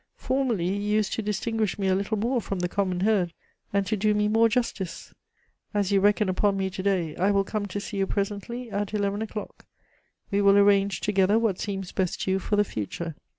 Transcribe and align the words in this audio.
Formerly 0.17 0.65
you 0.65 0.95
used 0.95 1.13
to 1.13 1.21
distinguish 1.21 1.77
me 1.77 1.87
a 1.87 1.93
little 1.93 2.17
more 2.17 2.41
from 2.41 2.57
the 2.57 2.67
common 2.67 3.01
herd 3.01 3.33
and 3.71 3.85
to 3.85 3.95
do 3.95 4.15
me 4.15 4.27
more 4.27 4.49
justice. 4.49 5.13
As 5.75 5.91
you 5.91 5.99
reckon 5.99 6.27
upon 6.27 6.57
me 6.57 6.71
to 6.71 6.81
day, 6.81 7.15
I 7.17 7.29
will 7.29 7.43
come 7.43 7.67
to 7.67 7.79
see 7.79 7.97
you 7.97 8.07
presently, 8.07 8.71
at 8.71 8.95
eleven 8.95 9.21
o'clock. 9.21 9.67
We 10.31 10.41
will 10.41 10.57
arrange 10.57 11.01
together 11.01 11.37
what 11.37 11.59
seems 11.59 11.91
best 11.91 12.19
to 12.21 12.31
you 12.31 12.39
for 12.39 12.55
the 12.55 12.63
future. 12.65 13.13